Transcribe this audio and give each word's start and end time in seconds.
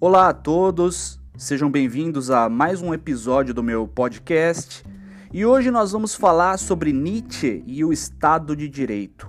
Olá 0.00 0.28
a 0.28 0.32
todos, 0.32 1.18
sejam 1.36 1.68
bem-vindos 1.68 2.30
a 2.30 2.48
mais 2.48 2.80
um 2.80 2.94
episódio 2.94 3.52
do 3.52 3.64
meu 3.64 3.88
podcast. 3.88 4.84
E 5.32 5.44
hoje 5.44 5.72
nós 5.72 5.90
vamos 5.90 6.14
falar 6.14 6.56
sobre 6.56 6.92
Nietzsche 6.92 7.64
e 7.66 7.84
o 7.84 7.92
Estado 7.92 8.54
de 8.54 8.68
Direito. 8.68 9.28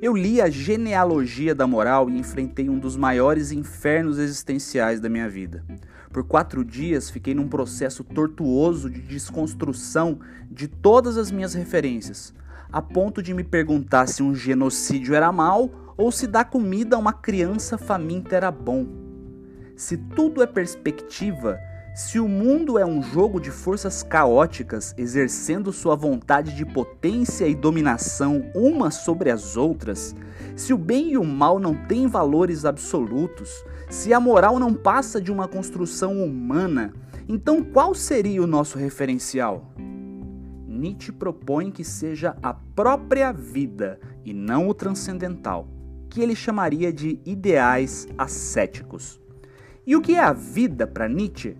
Eu 0.00 0.16
li 0.16 0.40
a 0.40 0.48
genealogia 0.48 1.54
da 1.54 1.66
moral 1.66 2.08
e 2.08 2.18
enfrentei 2.18 2.70
um 2.70 2.78
dos 2.78 2.96
maiores 2.96 3.52
infernos 3.52 4.18
existenciais 4.18 5.00
da 5.00 5.10
minha 5.10 5.28
vida. 5.28 5.62
Por 6.10 6.24
quatro 6.24 6.64
dias 6.64 7.10
fiquei 7.10 7.34
num 7.34 7.46
processo 7.46 8.02
tortuoso 8.02 8.88
de 8.88 9.02
desconstrução 9.02 10.18
de 10.50 10.66
todas 10.66 11.18
as 11.18 11.30
minhas 11.30 11.52
referências, 11.52 12.32
a 12.72 12.80
ponto 12.80 13.22
de 13.22 13.34
me 13.34 13.44
perguntar 13.44 14.06
se 14.06 14.22
um 14.22 14.34
genocídio 14.34 15.14
era 15.14 15.30
mal 15.30 15.94
ou 15.94 16.10
se 16.10 16.26
dar 16.26 16.46
comida 16.46 16.96
a 16.96 16.98
uma 16.98 17.12
criança 17.12 17.76
faminta 17.76 18.34
era 18.34 18.50
bom. 18.50 19.07
Se 19.78 19.96
tudo 19.96 20.42
é 20.42 20.46
perspectiva, 20.46 21.60
se 21.94 22.18
o 22.18 22.26
mundo 22.26 22.80
é 22.80 22.84
um 22.84 23.00
jogo 23.00 23.40
de 23.40 23.52
forças 23.52 24.02
caóticas 24.02 24.92
exercendo 24.98 25.72
sua 25.72 25.94
vontade 25.94 26.56
de 26.56 26.66
potência 26.66 27.46
e 27.46 27.54
dominação 27.54 28.50
umas 28.56 28.96
sobre 28.96 29.30
as 29.30 29.56
outras, 29.56 30.16
se 30.56 30.74
o 30.74 30.76
bem 30.76 31.12
e 31.12 31.16
o 31.16 31.22
mal 31.22 31.60
não 31.60 31.76
têm 31.86 32.08
valores 32.08 32.64
absolutos, 32.64 33.48
se 33.88 34.12
a 34.12 34.18
moral 34.18 34.58
não 34.58 34.74
passa 34.74 35.20
de 35.20 35.30
uma 35.30 35.46
construção 35.46 36.24
humana, 36.24 36.92
então 37.28 37.62
qual 37.62 37.94
seria 37.94 38.42
o 38.42 38.48
nosso 38.48 38.78
referencial? 38.78 39.72
Nietzsche 40.66 41.12
propõe 41.12 41.70
que 41.70 41.84
seja 41.84 42.36
a 42.42 42.52
própria 42.52 43.30
vida 43.30 44.00
e 44.24 44.34
não 44.34 44.68
o 44.68 44.74
transcendental, 44.74 45.68
que 46.10 46.20
ele 46.20 46.34
chamaria 46.34 46.92
de 46.92 47.20
ideais 47.24 48.08
ascéticos. 48.18 49.20
E 49.88 49.96
o 49.96 50.02
que 50.02 50.16
é 50.16 50.20
a 50.20 50.34
vida 50.34 50.86
para 50.86 51.08
Nietzsche? 51.08 51.56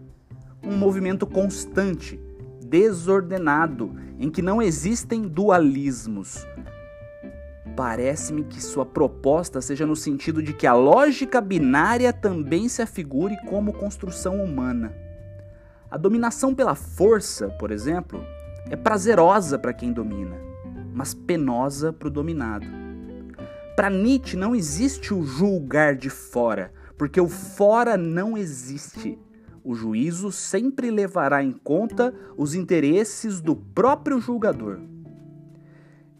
Um 0.62 0.76
movimento 0.76 1.26
constante, 1.26 2.20
desordenado, 2.62 3.90
em 4.18 4.28
que 4.28 4.42
não 4.42 4.60
existem 4.60 5.22
dualismos. 5.22 6.46
Parece-me 7.74 8.44
que 8.44 8.62
sua 8.62 8.84
proposta 8.84 9.62
seja 9.62 9.86
no 9.86 9.96
sentido 9.96 10.42
de 10.42 10.52
que 10.52 10.66
a 10.66 10.74
lógica 10.74 11.40
binária 11.40 12.12
também 12.12 12.68
se 12.68 12.82
afigure 12.82 13.34
como 13.46 13.72
construção 13.72 14.44
humana. 14.44 14.92
A 15.90 15.96
dominação 15.96 16.54
pela 16.54 16.74
força, 16.74 17.48
por 17.58 17.70
exemplo, 17.70 18.22
é 18.68 18.76
prazerosa 18.76 19.58
para 19.58 19.72
quem 19.72 19.90
domina, 19.90 20.36
mas 20.92 21.14
penosa 21.14 21.94
para 21.94 22.08
o 22.08 22.10
dominado. 22.10 22.66
Para 23.74 23.88
Nietzsche 23.88 24.36
não 24.36 24.54
existe 24.54 25.14
o 25.14 25.24
julgar 25.24 25.96
de 25.96 26.10
fora, 26.10 26.76
porque 26.98 27.20
o 27.20 27.28
fora 27.28 27.96
não 27.96 28.36
existe. 28.36 29.16
O 29.64 29.74
juízo 29.74 30.32
sempre 30.32 30.90
levará 30.90 31.42
em 31.42 31.52
conta 31.52 32.12
os 32.36 32.54
interesses 32.54 33.40
do 33.40 33.54
próprio 33.54 34.20
julgador. 34.20 34.80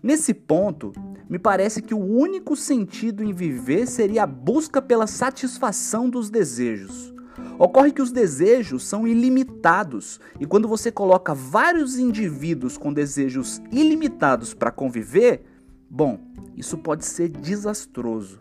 Nesse 0.00 0.32
ponto, 0.32 0.92
me 1.28 1.38
parece 1.38 1.82
que 1.82 1.92
o 1.92 1.98
único 1.98 2.54
sentido 2.54 3.24
em 3.24 3.32
viver 3.32 3.86
seria 3.86 4.22
a 4.22 4.26
busca 4.26 4.80
pela 4.80 5.06
satisfação 5.06 6.08
dos 6.08 6.30
desejos. 6.30 7.12
Ocorre 7.58 7.90
que 7.90 8.00
os 8.02 8.12
desejos 8.12 8.86
são 8.86 9.06
ilimitados, 9.06 10.20
e 10.38 10.46
quando 10.46 10.68
você 10.68 10.92
coloca 10.92 11.34
vários 11.34 11.98
indivíduos 11.98 12.78
com 12.78 12.92
desejos 12.92 13.60
ilimitados 13.72 14.54
para 14.54 14.70
conviver, 14.70 15.44
bom, 15.90 16.20
isso 16.56 16.78
pode 16.78 17.04
ser 17.04 17.28
desastroso. 17.28 18.40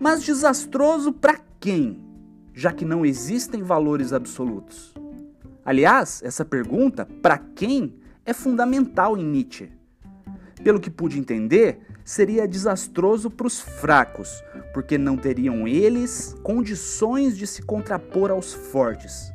Mas 0.00 0.22
desastroso 0.22 1.12
para 1.12 1.38
quem? 1.60 2.02
Já 2.52 2.72
que 2.72 2.84
não 2.84 3.04
existem 3.04 3.62
valores 3.62 4.12
absolutos. 4.12 4.94
Aliás, 5.64 6.22
essa 6.22 6.44
pergunta, 6.44 7.06
para 7.22 7.38
quem, 7.38 7.94
é 8.24 8.32
fundamental 8.32 9.16
em 9.16 9.24
Nietzsche. 9.24 9.70
Pelo 10.62 10.80
que 10.80 10.90
pude 10.90 11.18
entender, 11.18 11.80
seria 12.04 12.46
desastroso 12.46 13.30
para 13.30 13.46
os 13.46 13.60
fracos, 13.60 14.42
porque 14.72 14.98
não 14.98 15.16
teriam 15.16 15.66
eles 15.66 16.36
condições 16.42 17.36
de 17.36 17.46
se 17.46 17.62
contrapor 17.62 18.30
aos 18.30 18.52
fortes. 18.52 19.32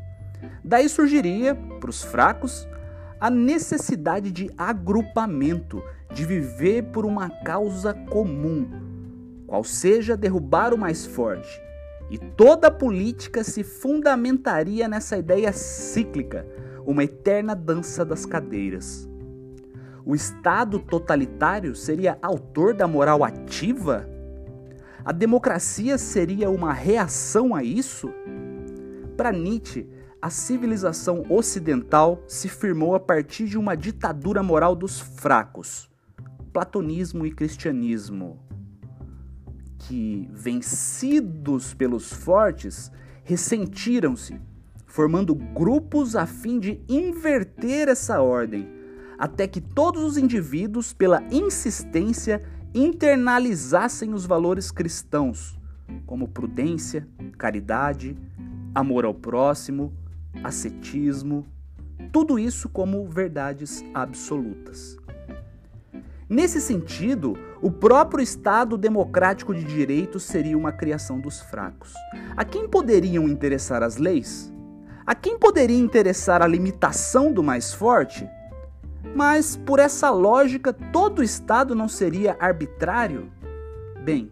Daí 0.64 0.88
surgiria, 0.88 1.56
para 1.56 1.90
os 1.90 2.04
fracos, 2.04 2.68
a 3.20 3.30
necessidade 3.30 4.32
de 4.32 4.50
agrupamento, 4.58 5.84
de 6.14 6.26
viver 6.26 6.84
por 6.92 7.06
uma 7.06 7.30
causa 7.30 7.94
comum, 7.94 8.89
qual 9.50 9.64
seja 9.64 10.16
derrubar 10.16 10.76
o 10.76 10.78
mais 10.78 11.08
forte. 11.08 11.60
E 12.08 12.20
toda 12.20 12.70
política 12.70 13.44
se 13.44 13.64
fundamentaria 13.64 14.88
nessa 14.88 15.18
ideia 15.18 15.52
cíclica, 15.52 16.46
uma 16.86 17.04
eterna 17.04 17.56
dança 17.56 18.06
das 18.06 18.28
cadeiras. 18.28 19.10
O 20.06 20.14
Estado 20.14 20.78
totalitário 20.78 21.76
seria 21.76 22.20
autor 22.22 22.76
da 22.76 22.88
moral 22.88 23.24
ativa? 23.24 24.08
A 25.04 25.12
democracia 25.12 25.98
seria 25.98 26.50
uma 26.52 26.72
reação 26.72 27.56
a 27.56 27.64
isso? 27.64 28.14
Para 29.18 29.32
Nietzsche, 29.32 29.90
a 30.22 30.30
civilização 30.30 31.24
ocidental 31.28 32.22
se 32.28 32.48
firmou 32.48 32.94
a 32.94 33.00
partir 33.00 33.46
de 33.46 33.58
uma 33.58 33.76
ditadura 33.76 34.44
moral 34.44 34.76
dos 34.76 35.00
fracos, 35.00 35.90
platonismo 36.54 37.26
e 37.26 37.32
cristianismo, 37.32 38.40
que, 39.80 40.30
vencidos 40.32 41.74
pelos 41.74 42.12
fortes, 42.12 42.92
ressentiram-se, 43.24 44.40
formando 44.86 45.34
grupos 45.34 46.16
a 46.16 46.26
fim 46.26 46.60
de 46.60 46.82
inverter 46.88 47.88
essa 47.88 48.22
ordem 48.22 48.80
até 49.20 49.46
que 49.46 49.60
todos 49.60 50.02
os 50.02 50.18
indivíduos, 50.18 50.94
pela 50.94 51.22
insistência, 51.30 52.42
internalizassem 52.74 54.14
os 54.14 54.26
valores 54.26 54.72
cristãos, 54.72 55.60
como 56.06 56.30
prudência, 56.30 57.06
caridade, 57.38 58.18
amor 58.74 59.04
ao 59.04 59.14
próximo, 59.14 59.94
ascetismo, 60.42 61.46
tudo 62.14 62.40
isso 62.40 62.70
como 62.70 63.06
verdades 63.10 63.84
absolutas. 63.94 64.98
Nesse 66.30 66.62
sentido, 66.62 67.36
o 67.60 67.72
próprio 67.72 68.22
Estado 68.22 68.78
democrático 68.78 69.52
de 69.52 69.64
direito 69.64 70.20
seria 70.20 70.56
uma 70.56 70.72
criação 70.72 71.20
dos 71.20 71.42
fracos. 71.42 71.92
A 72.38 72.46
quem 72.46 72.70
poderiam 72.70 73.28
interessar 73.28 73.82
as 73.82 73.98
leis? 73.98 74.54
A 75.08 75.16
quem 75.16 75.40
poderia 75.40 75.80
interessar 75.80 76.44
a 76.44 76.48
limitação 76.48 77.34
do 77.34 77.42
mais 77.42 77.74
forte? 77.74 78.30
Mas, 79.16 79.58
por 79.58 79.80
essa 79.80 80.12
lógica, 80.12 80.72
todo 80.72 81.24
Estado 81.24 81.74
não 81.74 81.90
seria 81.90 82.38
arbitrário? 82.40 83.32
Bem, 84.04 84.32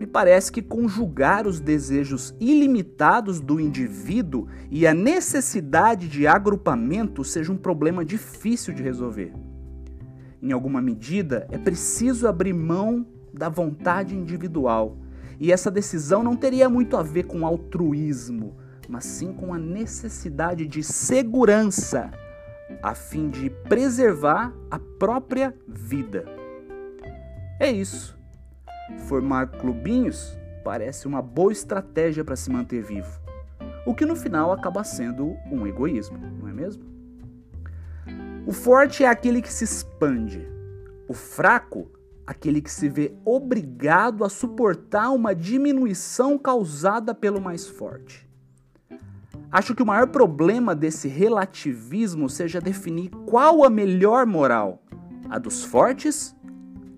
me 0.00 0.08
parece 0.08 0.50
que 0.50 0.60
conjugar 0.60 1.46
os 1.46 1.60
desejos 1.60 2.34
ilimitados 2.40 3.38
do 3.38 3.60
indivíduo 3.60 4.48
e 4.68 4.88
a 4.88 4.92
necessidade 4.92 6.08
de 6.08 6.26
agrupamento 6.26 7.22
seja 7.22 7.52
um 7.52 7.56
problema 7.56 8.04
difícil 8.04 8.74
de 8.74 8.82
resolver. 8.82 9.32
Em 10.46 10.52
alguma 10.52 10.80
medida, 10.80 11.44
é 11.50 11.58
preciso 11.58 12.28
abrir 12.28 12.52
mão 12.52 13.04
da 13.34 13.48
vontade 13.48 14.14
individual, 14.14 14.96
e 15.40 15.50
essa 15.50 15.72
decisão 15.72 16.22
não 16.22 16.36
teria 16.36 16.68
muito 16.68 16.96
a 16.96 17.02
ver 17.02 17.24
com 17.24 17.44
altruísmo, 17.44 18.54
mas 18.88 19.04
sim 19.06 19.32
com 19.32 19.52
a 19.52 19.58
necessidade 19.58 20.64
de 20.68 20.84
segurança 20.84 22.12
a 22.80 22.94
fim 22.94 23.28
de 23.28 23.50
preservar 23.50 24.54
a 24.70 24.78
própria 24.78 25.52
vida. 25.66 26.24
É 27.58 27.68
isso. 27.68 28.16
Formar 29.08 29.48
clubinhos 29.48 30.38
parece 30.62 31.08
uma 31.08 31.20
boa 31.20 31.50
estratégia 31.50 32.24
para 32.24 32.36
se 32.36 32.52
manter 32.52 32.84
vivo, 32.84 33.20
o 33.84 33.92
que 33.92 34.06
no 34.06 34.14
final 34.14 34.52
acaba 34.52 34.84
sendo 34.84 35.36
um 35.50 35.66
egoísmo, 35.66 36.16
não 36.38 36.48
é 36.48 36.52
mesmo? 36.52 36.95
O 38.46 38.52
forte 38.52 39.02
é 39.02 39.08
aquele 39.08 39.42
que 39.42 39.52
se 39.52 39.64
expande, 39.64 40.48
o 41.08 41.12
fraco, 41.12 41.90
aquele 42.24 42.60
que 42.62 42.70
se 42.70 42.88
vê 42.88 43.12
obrigado 43.24 44.22
a 44.22 44.28
suportar 44.28 45.10
uma 45.10 45.34
diminuição 45.34 46.38
causada 46.38 47.12
pelo 47.12 47.40
mais 47.40 47.66
forte. 47.66 48.24
Acho 49.50 49.74
que 49.74 49.82
o 49.82 49.86
maior 49.86 50.06
problema 50.06 50.76
desse 50.76 51.08
relativismo 51.08 52.30
seja 52.30 52.60
definir 52.60 53.10
qual 53.26 53.64
a 53.64 53.68
melhor 53.68 54.24
moral: 54.24 54.80
a 55.28 55.40
dos 55.40 55.64
fortes, 55.64 56.32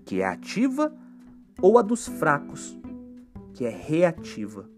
que 0.05 0.21
é 0.21 0.27
ativa, 0.27 0.93
ou 1.59 1.79
a 1.79 1.81
dos 1.81 2.07
fracos, 2.07 2.77
que 3.55 3.65
é 3.65 3.71
reativa. 3.71 4.69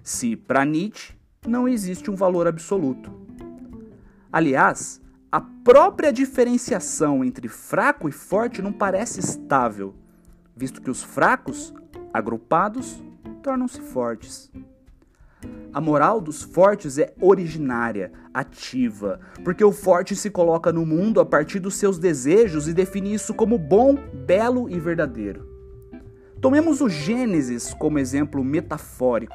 Se, 0.00 0.36
para 0.36 0.64
Nietzsche, 0.64 1.14
não 1.44 1.66
existe 1.66 2.08
um 2.08 2.14
valor 2.14 2.46
absoluto. 2.46 3.12
Aliás, 4.32 5.02
a 5.34 5.40
própria 5.40 6.12
diferenciação 6.12 7.24
entre 7.24 7.48
fraco 7.48 8.08
e 8.08 8.12
forte 8.12 8.62
não 8.62 8.72
parece 8.72 9.18
estável, 9.18 9.92
visto 10.54 10.80
que 10.80 10.88
os 10.88 11.02
fracos, 11.02 11.74
agrupados, 12.12 13.02
tornam-se 13.42 13.80
fortes. 13.80 14.48
A 15.72 15.80
moral 15.80 16.20
dos 16.20 16.44
fortes 16.44 16.98
é 16.98 17.12
originária, 17.20 18.12
ativa, 18.32 19.18
porque 19.42 19.64
o 19.64 19.72
forte 19.72 20.14
se 20.14 20.30
coloca 20.30 20.72
no 20.72 20.86
mundo 20.86 21.18
a 21.18 21.26
partir 21.26 21.58
dos 21.58 21.74
seus 21.74 21.98
desejos 21.98 22.68
e 22.68 22.72
define 22.72 23.12
isso 23.12 23.34
como 23.34 23.58
bom, 23.58 23.96
belo 24.24 24.70
e 24.70 24.78
verdadeiro. 24.78 25.48
Tomemos 26.40 26.80
o 26.80 26.88
Gênesis 26.88 27.74
como 27.74 27.98
exemplo 27.98 28.44
metafórico. 28.44 29.34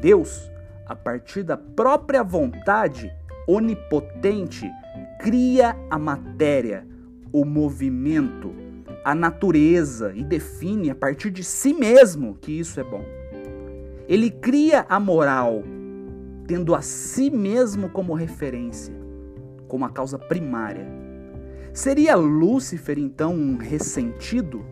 Deus, 0.00 0.50
a 0.84 0.96
partir 0.96 1.44
da 1.44 1.56
própria 1.56 2.24
vontade 2.24 3.12
onipotente, 3.46 4.70
cria 5.20 5.76
a 5.90 5.98
matéria, 5.98 6.86
o 7.32 7.44
movimento, 7.44 8.54
a 9.04 9.14
natureza 9.14 10.12
e 10.14 10.24
define 10.24 10.90
a 10.90 10.94
partir 10.94 11.30
de 11.30 11.44
si 11.44 11.74
mesmo 11.74 12.36
que 12.40 12.58
isso 12.58 12.80
é 12.80 12.84
bom. 12.84 13.04
Ele 14.08 14.30
cria 14.30 14.86
a 14.88 15.00
moral, 15.00 15.62
tendo 16.46 16.74
a 16.74 16.82
si 16.82 17.30
mesmo 17.30 17.88
como 17.88 18.14
referência, 18.14 18.94
como 19.68 19.84
a 19.84 19.90
causa 19.90 20.18
primária. 20.18 20.86
Seria 21.72 22.14
Lúcifer 22.14 22.98
então 22.98 23.34
um 23.34 23.56
ressentido? 23.56 24.64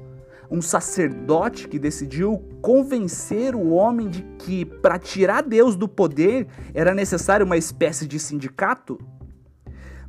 Um 0.53 0.61
sacerdote 0.61 1.67
que 1.67 1.79
decidiu 1.79 2.37
convencer 2.61 3.55
o 3.55 3.71
homem 3.71 4.11
de 4.11 4.23
que 4.39 4.67
para 4.67 4.99
tirar 4.99 5.43
Deus 5.43 5.77
do 5.77 5.89
poder 5.89 6.47
era 6.75 6.93
necessário 6.93 7.47
uma 7.47 7.57
espécie 7.57 8.07
de 8.07 8.19
sindicato? 8.19 8.99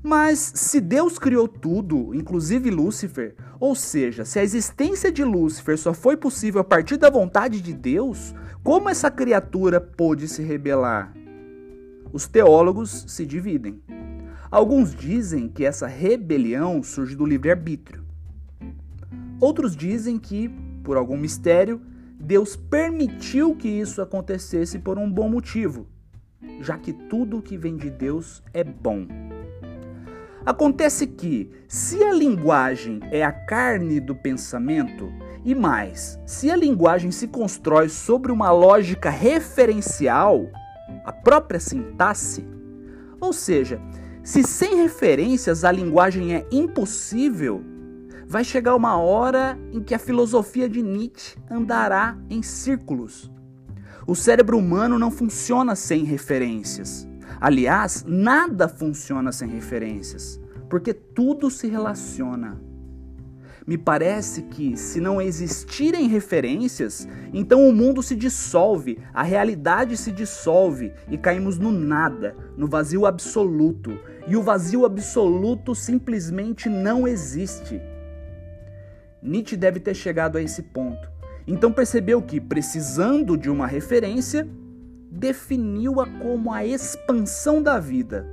Mas 0.04 0.40
se 0.40 0.82
Deus 0.82 1.18
criou 1.18 1.48
tudo, 1.48 2.14
inclusive 2.14 2.70
Lúcifer, 2.70 3.38
ou 3.58 3.74
seja, 3.74 4.26
se 4.26 4.38
a 4.38 4.44
existência 4.44 5.10
de 5.10 5.24
Lúcifer 5.24 5.78
só 5.78 5.94
foi 5.94 6.18
possível 6.18 6.60
a 6.60 6.66
partir 6.66 6.98
da 6.98 7.10
vontade 7.10 7.62
de 7.62 7.74
Deus, 7.74 8.36
como 8.62 8.90
essa 8.90 9.10
criatura 9.10 9.80
pôde 9.80 10.28
se 10.28 10.44
rebelar? 10.44 11.14
Os 12.12 12.28
teólogos 12.28 13.06
se 13.08 13.26
dividem. 13.26 13.82
Alguns 14.52 14.94
dizem 14.94 15.48
que 15.48 15.64
essa 15.64 15.88
rebelião 15.88 16.84
surge 16.84 17.16
do 17.16 17.26
livre-arbítrio. 17.26 18.03
Outros 19.44 19.76
dizem 19.76 20.18
que, 20.18 20.48
por 20.86 20.96
algum 20.96 21.18
mistério, 21.18 21.82
Deus 22.18 22.56
permitiu 22.56 23.54
que 23.54 23.68
isso 23.68 24.02
acontecesse 24.02 24.80
por 24.80 24.98
um 24.98 25.12
bom 25.12 25.28
motivo, 25.28 25.86
já 26.62 26.78
que 26.78 26.94
tudo 26.94 27.42
que 27.42 27.58
vem 27.58 27.76
de 27.76 27.90
Deus 27.90 28.42
é 28.54 28.64
bom. 28.64 29.06
Acontece 30.46 31.06
que, 31.08 31.52
se 31.68 32.02
a 32.02 32.14
linguagem 32.14 33.02
é 33.12 33.22
a 33.22 33.34
carne 33.34 34.00
do 34.00 34.16
pensamento, 34.16 35.12
e 35.44 35.54
mais, 35.54 36.18
se 36.26 36.50
a 36.50 36.56
linguagem 36.56 37.12
se 37.12 37.28
constrói 37.28 37.90
sobre 37.90 38.32
uma 38.32 38.50
lógica 38.50 39.10
referencial, 39.10 40.50
a 41.04 41.12
própria 41.12 41.60
sintaxe, 41.60 42.48
ou 43.20 43.34
seja, 43.34 43.82
se 44.24 44.42
sem 44.42 44.78
referências 44.78 45.66
a 45.66 45.72
linguagem 45.74 46.34
é 46.34 46.48
impossível, 46.50 47.73
vai 48.34 48.44
chegar 48.44 48.76
uma 48.76 48.98
hora 48.98 49.60
em 49.72 49.80
que 49.80 49.94
a 49.94 50.00
filosofia 50.00 50.68
de 50.68 50.82
Nietzsche 50.82 51.38
andará 51.52 52.18
em 52.32 52.42
círculos. 52.42 53.32
O 54.08 54.16
cérebro 54.16 54.58
humano 54.58 54.98
não 54.98 55.12
funciona 55.12 55.76
sem 55.76 56.04
referências. 56.04 57.08
Aliás, 57.40 58.04
nada 58.08 58.68
funciona 58.68 59.32
sem 59.32 59.48
referências, 59.48 60.42
porque 60.68 60.96
tudo 60.96 61.52
se 61.52 61.68
relaciona. 61.68 62.60
Me 63.68 63.78
parece 63.78 64.42
que, 64.42 64.76
se 64.78 65.00
não 65.00 65.22
existirem 65.22 66.08
referências, 66.08 67.08
então 67.32 67.70
o 67.70 67.72
mundo 67.72 68.02
se 68.02 68.16
dissolve, 68.16 68.98
a 69.14 69.22
realidade 69.22 69.96
se 69.96 70.12
dissolve 70.12 70.92
e 71.08 71.20
caímos 71.20 71.60
no 71.60 71.72
nada, 71.72 72.36
no 72.58 72.66
vazio 72.66 73.06
absoluto. 73.06 73.96
E 74.28 74.36
o 74.36 74.42
vazio 74.42 74.86
absoluto 74.86 75.76
simplesmente 75.76 76.68
não 76.68 77.08
existe. 77.08 77.80
Nietzsche 79.24 79.56
deve 79.56 79.80
ter 79.80 79.96
chegado 79.96 80.38
a 80.38 80.42
esse 80.42 80.62
ponto. 80.62 81.08
Então 81.48 81.72
percebeu 81.72 82.22
que, 82.22 82.42
precisando 82.42 83.38
de 83.38 83.50
uma 83.50 83.66
referência, 83.66 84.48
definiu-a 85.10 86.06
como 86.20 86.52
a 86.52 86.66
expansão 86.66 87.62
da 87.62 87.80
vida. 87.80 88.28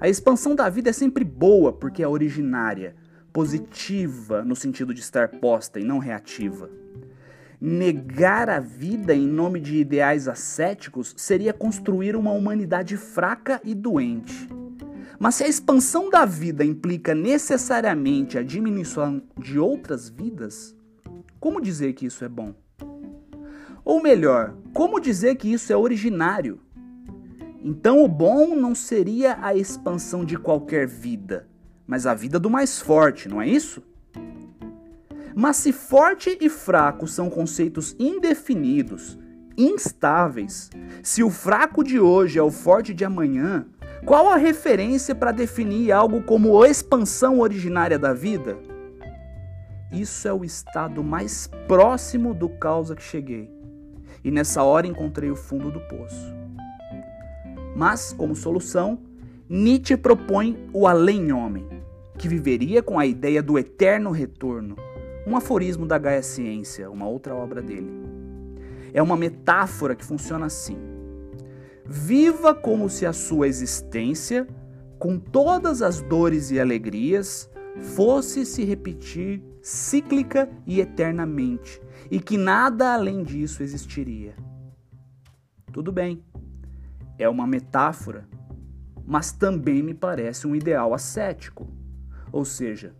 A 0.00 0.08
expansão 0.08 0.54
da 0.54 0.68
vida 0.68 0.90
é 0.90 0.92
sempre 0.92 1.24
boa 1.24 1.72
porque 1.72 2.02
é 2.02 2.08
originária, 2.08 2.94
positiva 3.32 4.42
no 4.42 4.56
sentido 4.56 4.92
de 4.94 5.00
estar 5.00 5.28
posta 5.28 5.78
e 5.78 5.84
não 5.84 5.98
reativa. 5.98 6.70
Negar 7.60 8.50
a 8.50 8.58
vida 8.58 9.14
em 9.14 9.26
nome 9.26 9.60
de 9.60 9.76
ideais 9.76 10.26
ascéticos 10.26 11.14
seria 11.16 11.52
construir 11.52 12.16
uma 12.16 12.32
humanidade 12.32 12.96
fraca 12.96 13.60
e 13.62 13.74
doente. 13.74 14.48
Mas 15.22 15.36
se 15.36 15.44
a 15.44 15.48
expansão 15.48 16.10
da 16.10 16.24
vida 16.24 16.64
implica 16.64 17.14
necessariamente 17.14 18.36
a 18.36 18.42
diminuição 18.42 19.22
de 19.38 19.56
outras 19.56 20.08
vidas, 20.08 20.74
como 21.38 21.60
dizer 21.60 21.92
que 21.92 22.06
isso 22.06 22.24
é 22.24 22.28
bom? 22.28 22.52
Ou 23.84 24.02
melhor, 24.02 24.56
como 24.74 24.98
dizer 24.98 25.36
que 25.36 25.52
isso 25.52 25.72
é 25.72 25.76
originário? 25.76 26.58
Então 27.62 28.02
o 28.02 28.08
bom 28.08 28.56
não 28.56 28.74
seria 28.74 29.38
a 29.40 29.54
expansão 29.54 30.24
de 30.24 30.36
qualquer 30.36 30.88
vida, 30.88 31.48
mas 31.86 32.04
a 32.04 32.14
vida 32.14 32.40
do 32.40 32.50
mais 32.50 32.80
forte, 32.80 33.28
não 33.28 33.40
é 33.40 33.46
isso? 33.46 33.80
Mas 35.36 35.56
se 35.58 35.70
forte 35.70 36.36
e 36.40 36.48
fraco 36.48 37.06
são 37.06 37.30
conceitos 37.30 37.94
indefinidos, 37.96 39.16
instáveis, 39.56 40.68
se 41.00 41.22
o 41.22 41.30
fraco 41.30 41.84
de 41.84 42.00
hoje 42.00 42.40
é 42.40 42.42
o 42.42 42.50
forte 42.50 42.92
de 42.92 43.04
amanhã, 43.04 43.68
qual 44.04 44.28
a 44.28 44.36
referência 44.36 45.14
para 45.14 45.32
definir 45.32 45.92
algo 45.92 46.22
como 46.22 46.64
expansão 46.64 47.40
originária 47.40 47.98
da 47.98 48.12
vida? 48.12 48.58
Isso 49.92 50.26
é 50.26 50.32
o 50.32 50.44
estado 50.44 51.04
mais 51.04 51.48
próximo 51.68 52.32
do 52.34 52.48
caos 52.48 52.90
a 52.90 52.96
que 52.96 53.02
cheguei 53.02 53.50
e 54.24 54.30
nessa 54.30 54.62
hora 54.62 54.86
encontrei 54.86 55.30
o 55.30 55.36
fundo 55.36 55.70
do 55.70 55.80
poço. 55.80 56.34
Mas, 57.74 58.12
como 58.12 58.34
solução, 58.34 58.98
Nietzsche 59.48 59.96
propõe 59.96 60.68
o 60.72 60.86
além-homem, 60.86 61.66
que 62.18 62.28
viveria 62.28 62.82
com 62.82 62.98
a 62.98 63.06
ideia 63.06 63.42
do 63.42 63.58
eterno 63.58 64.10
retorno, 64.10 64.76
um 65.26 65.36
aforismo 65.36 65.86
da 65.86 65.98
Gaia 65.98 66.22
Ciência, 66.22 66.90
uma 66.90 67.06
outra 67.06 67.34
obra 67.34 67.62
dele. 67.62 67.90
É 68.92 69.02
uma 69.02 69.16
metáfora 69.16 69.94
que 69.94 70.04
funciona 70.04 70.46
assim: 70.46 70.76
Viva 71.84 72.54
como 72.54 72.88
se 72.88 73.04
a 73.04 73.12
sua 73.12 73.48
existência, 73.48 74.46
com 74.98 75.18
todas 75.18 75.82
as 75.82 76.00
dores 76.00 76.50
e 76.50 76.60
alegrias, 76.60 77.50
fosse 77.76 78.44
se 78.46 78.64
repetir 78.64 79.42
cíclica 79.62 80.50
e 80.66 80.80
eternamente, 80.80 81.80
e 82.10 82.20
que 82.20 82.36
nada 82.36 82.94
além 82.94 83.22
disso 83.22 83.62
existiria. 83.62 84.34
Tudo 85.72 85.90
bem, 85.90 86.22
é 87.18 87.28
uma 87.28 87.46
metáfora, 87.46 88.28
mas 89.06 89.32
também 89.32 89.82
me 89.82 89.94
parece 89.94 90.46
um 90.46 90.54
ideal 90.54 90.92
ascético. 90.92 91.66
Ou 92.30 92.44
seja, 92.44 92.94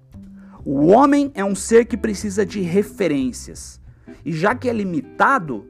o 0.64 0.86
homem 0.86 1.30
é 1.34 1.44
um 1.44 1.54
ser 1.54 1.84
que 1.84 1.96
precisa 1.96 2.46
de 2.46 2.60
referências, 2.60 3.80
e 4.24 4.32
já 4.32 4.54
que 4.54 4.68
é 4.68 4.72
limitado, 4.72 5.66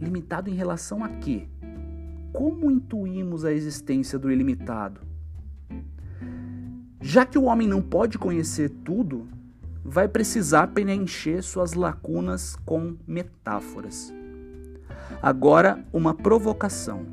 limitado 0.00 0.50
em 0.50 0.54
relação 0.54 1.04
a 1.04 1.08
quê? 1.08 1.48
Como 2.34 2.68
intuímos 2.68 3.44
a 3.44 3.52
existência 3.52 4.18
do 4.18 4.28
ilimitado? 4.28 5.00
Já 7.00 7.24
que 7.24 7.38
o 7.38 7.44
homem 7.44 7.68
não 7.68 7.80
pode 7.80 8.18
conhecer 8.18 8.70
tudo, 8.84 9.28
vai 9.84 10.08
precisar 10.08 10.66
preencher 10.66 11.42
suas 11.42 11.74
lacunas 11.74 12.56
com 12.66 12.96
metáforas. 13.06 14.12
Agora, 15.22 15.86
uma 15.92 16.12
provocação. 16.12 17.06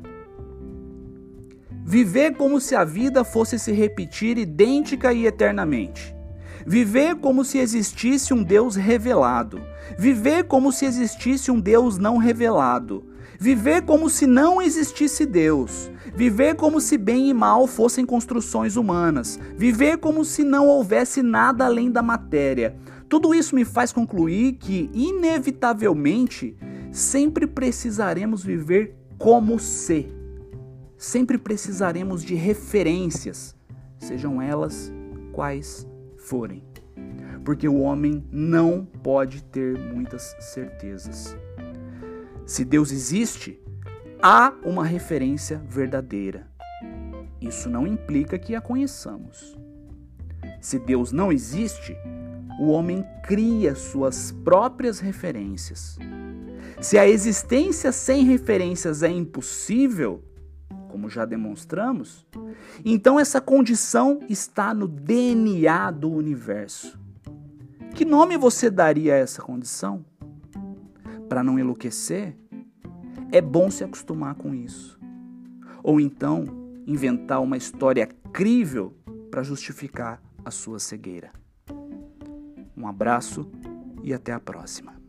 Viver 1.84 2.34
como 2.34 2.60
se 2.60 2.74
a 2.74 2.82
vida 2.82 3.22
fosse 3.22 3.60
se 3.60 3.70
repetir 3.70 4.36
idêntica 4.36 5.12
e 5.12 5.24
eternamente. 5.24 6.12
Viver 6.66 7.14
como 7.14 7.44
se 7.44 7.58
existisse 7.58 8.34
um 8.34 8.42
Deus 8.42 8.74
revelado. 8.74 9.60
Viver 9.96 10.48
como 10.48 10.72
se 10.72 10.84
existisse 10.84 11.48
um 11.48 11.60
Deus 11.60 11.96
não 11.96 12.16
revelado. 12.16 13.11
Viver 13.38 13.82
como 13.82 14.08
se 14.08 14.26
não 14.26 14.60
existisse 14.60 15.26
Deus. 15.26 15.90
Viver 16.14 16.54
como 16.56 16.80
se 16.80 16.98
bem 16.98 17.28
e 17.28 17.34
mal 17.34 17.66
fossem 17.66 18.04
construções 18.04 18.76
humanas. 18.76 19.38
Viver 19.56 19.98
como 19.98 20.24
se 20.24 20.44
não 20.44 20.66
houvesse 20.68 21.22
nada 21.22 21.64
além 21.64 21.90
da 21.90 22.02
matéria. 22.02 22.76
Tudo 23.08 23.34
isso 23.34 23.54
me 23.54 23.64
faz 23.64 23.92
concluir 23.92 24.54
que, 24.54 24.90
inevitavelmente, 24.94 26.56
sempre 26.90 27.46
precisaremos 27.46 28.42
viver 28.42 28.94
como 29.18 29.58
se. 29.58 30.08
Sempre 30.96 31.36
precisaremos 31.36 32.22
de 32.24 32.34
referências, 32.34 33.56
sejam 33.98 34.40
elas 34.40 34.92
quais 35.32 35.86
forem. 36.16 36.62
Porque 37.44 37.68
o 37.68 37.80
homem 37.80 38.24
não 38.30 38.84
pode 39.02 39.42
ter 39.42 39.76
muitas 39.92 40.34
certezas. 40.38 41.36
Se 42.44 42.64
Deus 42.64 42.90
existe, 42.90 43.60
há 44.22 44.52
uma 44.64 44.84
referência 44.84 45.62
verdadeira. 45.68 46.46
Isso 47.40 47.68
não 47.68 47.86
implica 47.86 48.38
que 48.38 48.54
a 48.54 48.60
conheçamos. 48.60 49.56
Se 50.60 50.78
Deus 50.78 51.12
não 51.12 51.32
existe, 51.32 51.96
o 52.60 52.68
homem 52.68 53.04
cria 53.22 53.74
suas 53.74 54.32
próprias 54.44 55.00
referências. 55.00 55.98
Se 56.80 56.98
a 56.98 57.08
existência 57.08 57.92
sem 57.92 58.24
referências 58.24 59.02
é 59.02 59.08
impossível, 59.08 60.22
como 60.88 61.08
já 61.08 61.24
demonstramos, 61.24 62.26
então 62.84 63.18
essa 63.18 63.40
condição 63.40 64.20
está 64.28 64.74
no 64.74 64.86
DNA 64.86 65.90
do 65.90 66.10
universo. 66.10 66.98
Que 67.94 68.04
nome 68.04 68.36
você 68.36 68.70
daria 68.70 69.14
a 69.14 69.18
essa 69.18 69.42
condição? 69.42 70.04
Para 71.32 71.42
não 71.42 71.58
enlouquecer, 71.58 72.36
é 73.32 73.40
bom 73.40 73.70
se 73.70 73.82
acostumar 73.82 74.34
com 74.34 74.54
isso. 74.54 75.00
Ou 75.82 75.98
então 75.98 76.44
inventar 76.86 77.40
uma 77.40 77.56
história 77.56 78.06
crível 78.30 78.94
para 79.30 79.42
justificar 79.42 80.22
a 80.44 80.50
sua 80.50 80.78
cegueira. 80.78 81.32
Um 82.76 82.86
abraço 82.86 83.50
e 84.02 84.12
até 84.12 84.30
a 84.30 84.38
próxima. 84.38 85.01